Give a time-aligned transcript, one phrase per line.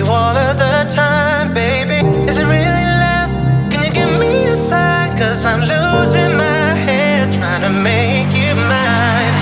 [0.00, 2.00] all of the time, baby.
[2.30, 3.30] Is it really love?
[3.70, 5.16] Can you give me a sign?
[5.18, 9.34] Cause I'm losing my head trying to make you mine.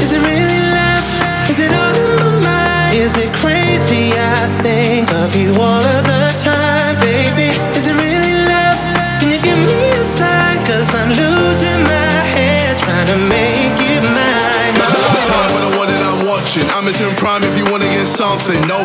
[0.00, 1.04] Is it really love?
[1.50, 2.96] Is it all in my mind?
[2.96, 4.16] Is it crazy?
[4.16, 7.52] I think of you all of the time, baby.
[7.76, 8.78] Is it really love?
[9.20, 10.56] Can you give me a sign?
[10.64, 14.74] Cause I'm losing my head trying to make you mine.
[15.22, 16.66] Time for the one that I'm watching.
[16.72, 18.58] I'm in prime if you wanna get something.
[18.66, 18.84] No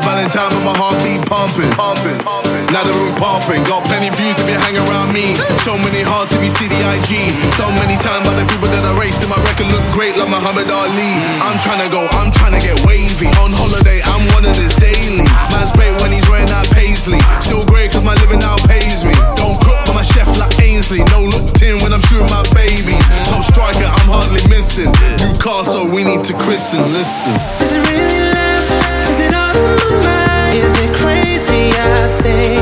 [0.78, 2.20] Valentine, but heart beat pumping.
[2.22, 2.66] pumping.
[2.70, 3.64] Now the room popping.
[3.66, 5.34] Got plenty views if you hang around me.
[5.66, 7.34] So many hearts if you see the IG.
[7.58, 9.26] So many times by the people that I raced.
[9.26, 11.12] And my record look great like Muhammad Ali.
[11.42, 13.30] I'm trying to go, I'm trying to get wavy.
[13.42, 15.26] On holiday, I'm one of this daily.
[15.50, 17.20] Man's paid when he's wearing that paisley.
[17.42, 19.14] Still great cause my living now pays me.
[19.40, 21.02] Don't cook, but my chef like Ainsley.
[21.10, 23.02] No look tin when I'm shooting my babies.
[23.26, 24.92] Top striker, I'm hardly missing.
[25.24, 26.86] Newcastle, we need to christen.
[26.94, 27.34] Listen.
[27.66, 28.66] Is it really love?
[29.10, 30.27] Is it all in my mind?
[30.54, 31.72] Is it crazy?
[31.76, 32.57] I think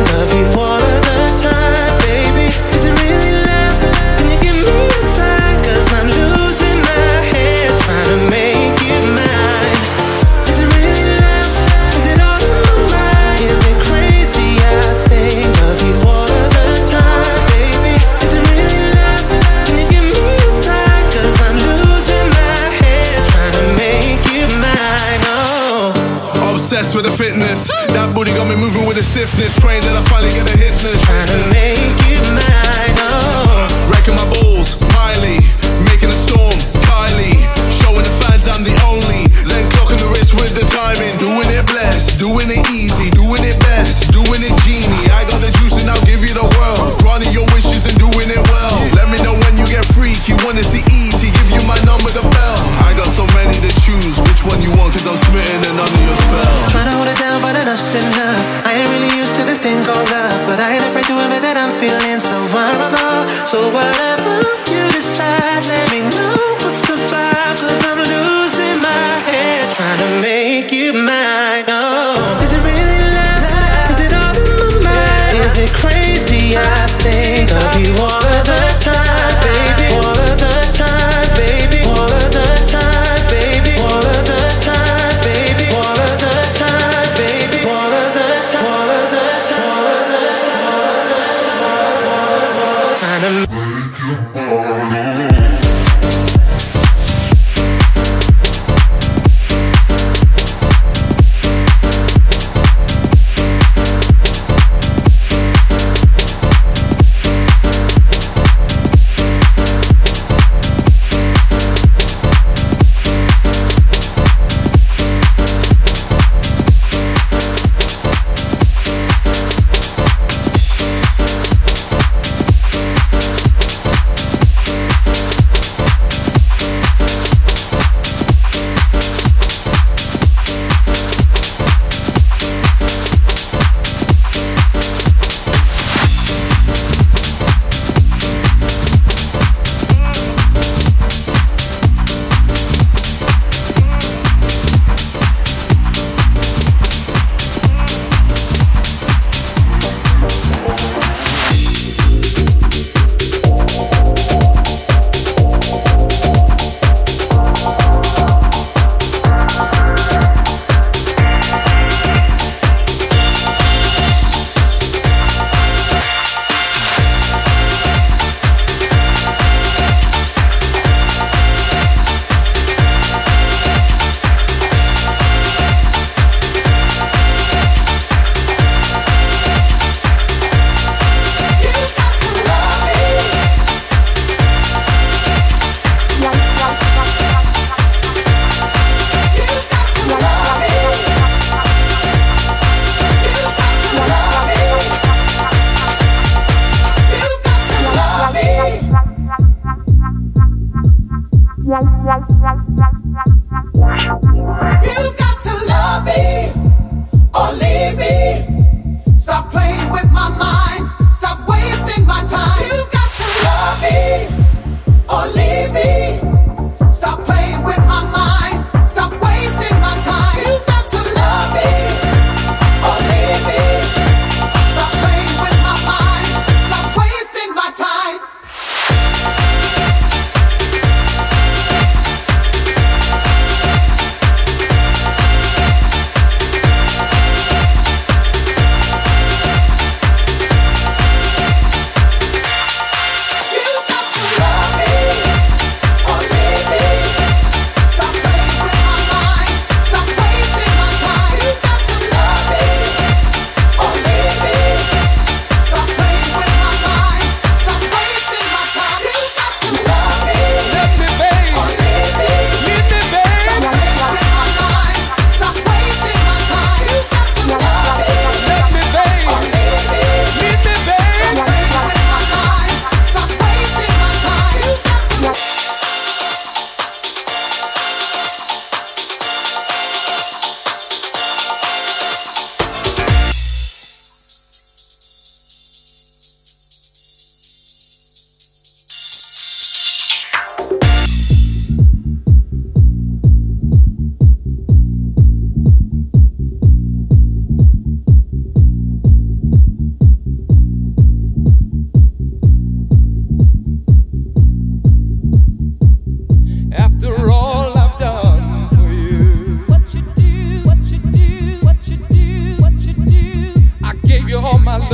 [59.75, 63.27] thing called love But I ain't afraid to admit that I'm feeling so vulnerable.
[63.45, 64.64] So whatever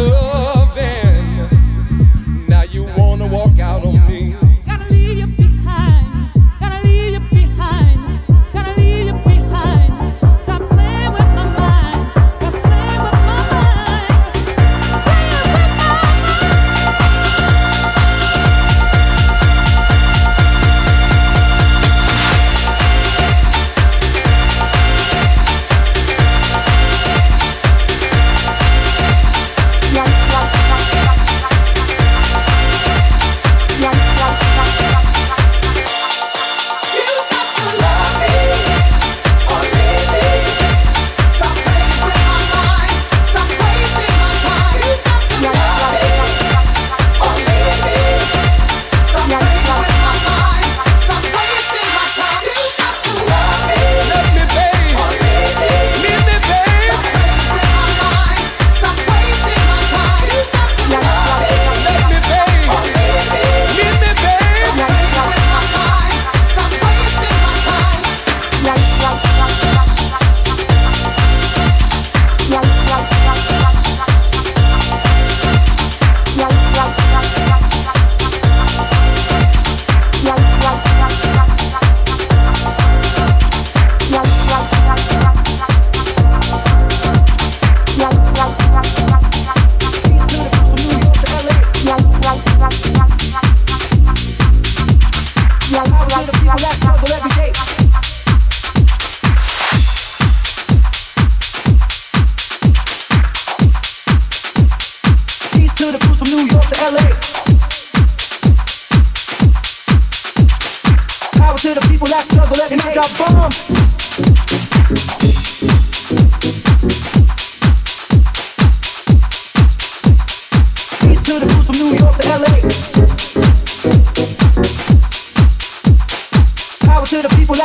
[0.09, 1.00] Love.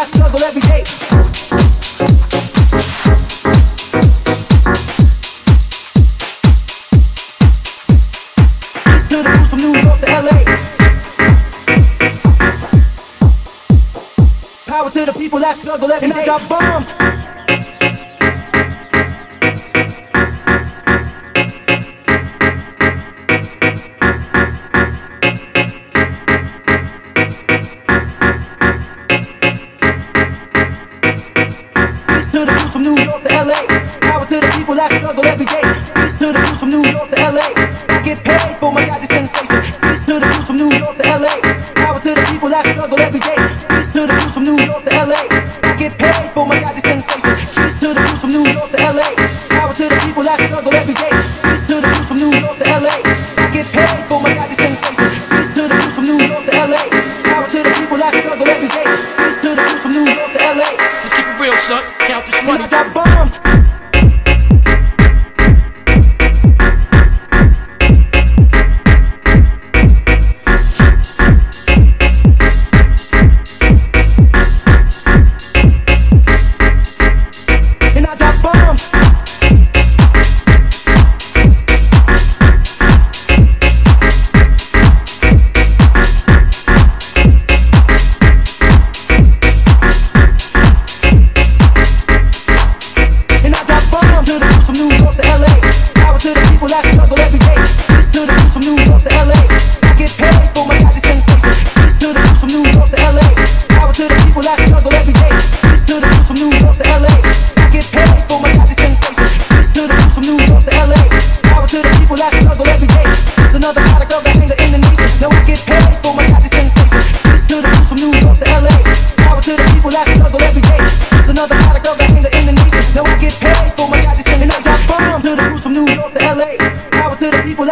[0.07, 0.85] struggle every day.
[9.09, 10.45] To the from New York to LA.
[14.67, 16.23] Power to the people that struggle every and day.
[16.23, 17.16] I got bombs.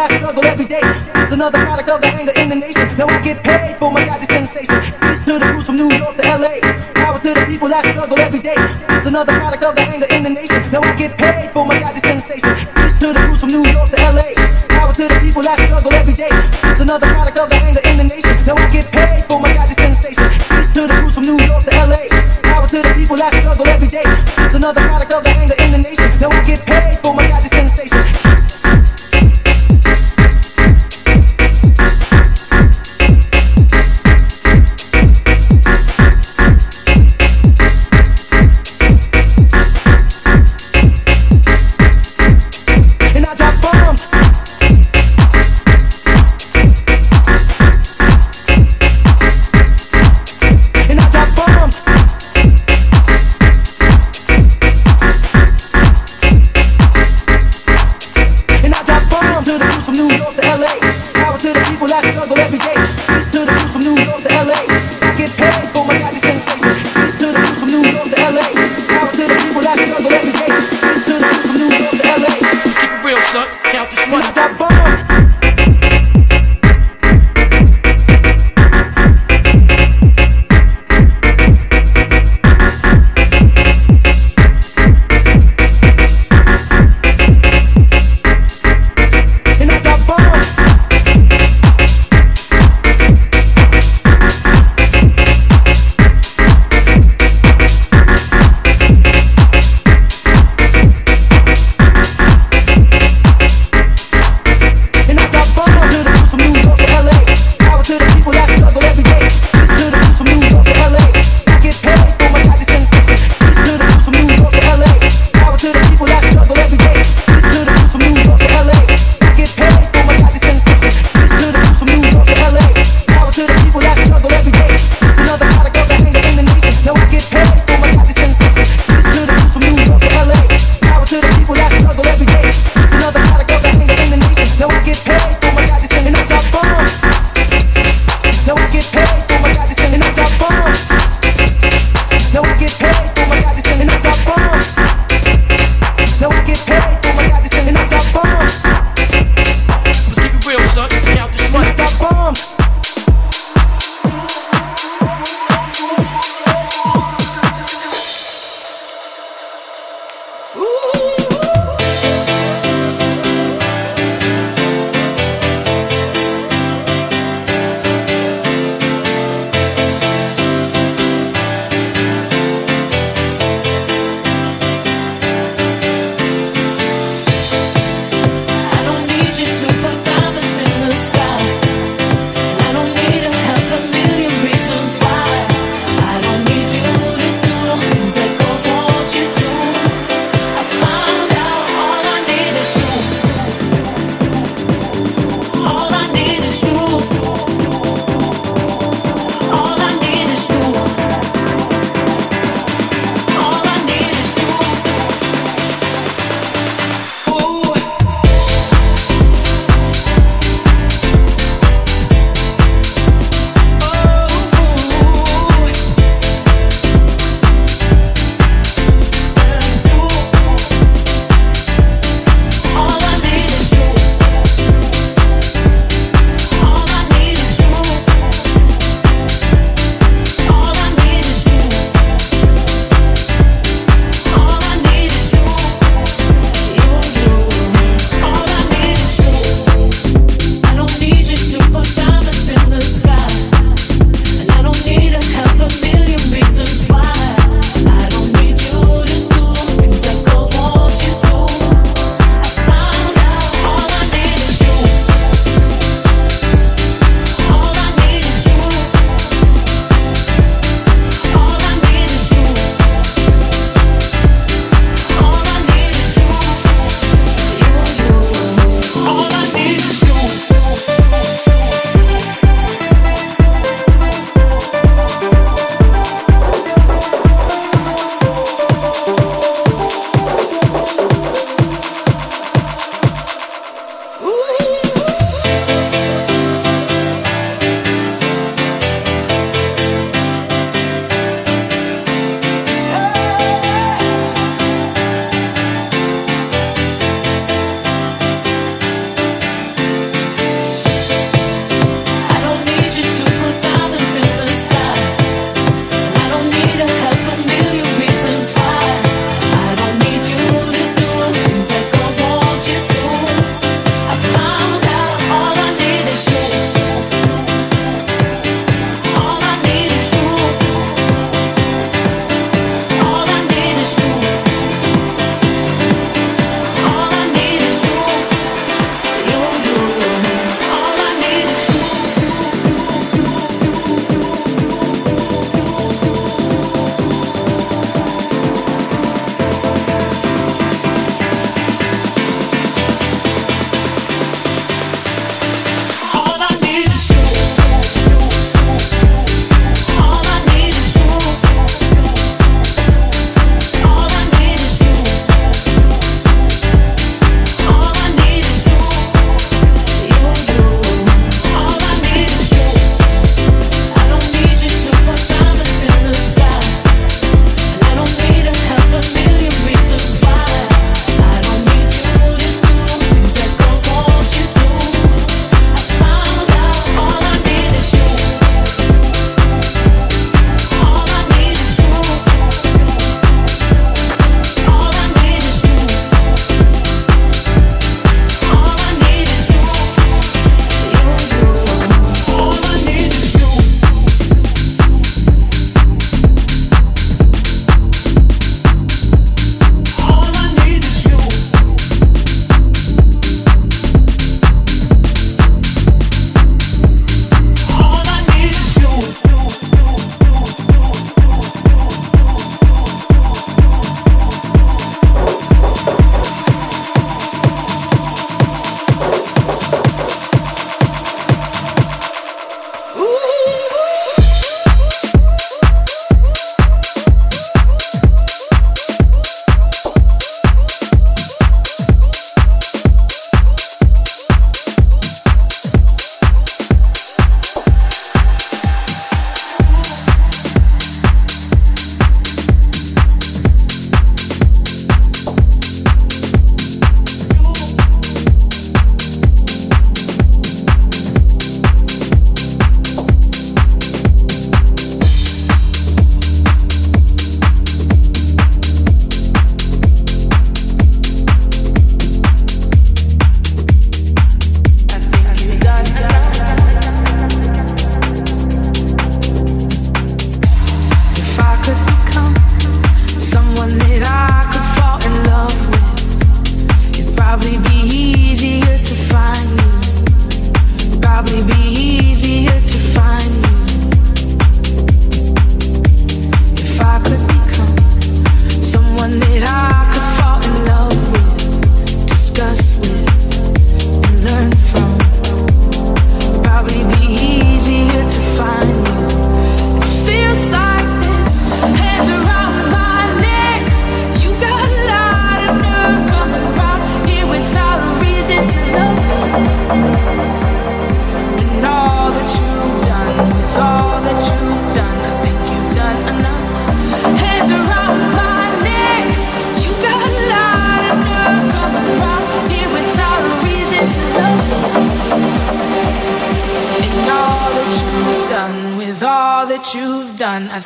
[0.05, 0.81] I struggle every day.
[0.81, 2.85] Just another product of the anger in the nation.
[2.95, 4.77] Now I get paid for my tragic sensation.
[5.01, 6.61] This to the crews from New York to LA.
[6.93, 8.55] Power to the people that struggle every day.
[8.55, 10.61] Just another product of the anger in the nation.
[10.71, 11.94] Now I get paid for my tragic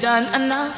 [0.00, 0.72] Just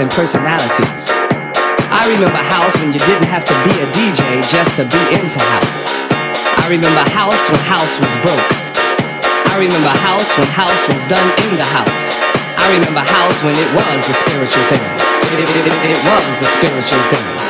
[0.00, 1.12] and personalities.
[1.92, 5.36] I remember house when you didn't have to be a DJ just to be into
[5.36, 5.80] house.
[6.56, 8.50] I remember house when house was broke.
[9.52, 12.16] I remember house when house was done in the house.
[12.56, 14.84] I remember house when it was a spiritual thing.
[15.36, 17.49] It, it, it, it was a spiritual thing.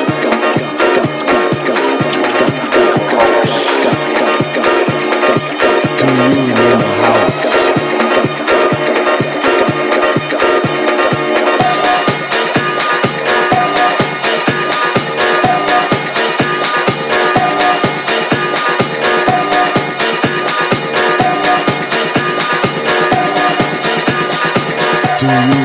[25.39, 25.60] you